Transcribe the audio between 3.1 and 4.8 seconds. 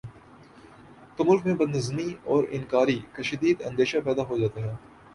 کا شدید اندیشہ پیدا ہو جاتا ہے